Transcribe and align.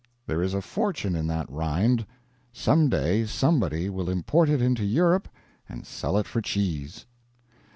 There 0.25 0.41
is 0.41 0.55
a 0.55 0.61
fortune 0.63 1.15
in 1.15 1.27
that 1.27 1.47
rind. 1.47 2.07
Some 2.51 2.89
day 2.89 3.23
somebody 3.25 3.87
will 3.87 4.09
import 4.09 4.49
it 4.49 4.59
into 4.59 4.83
Europe 4.83 5.29
and 5.69 5.85
sell 5.85 6.17
it 6.17 6.25
for 6.25 6.41
cheese. 6.41 7.05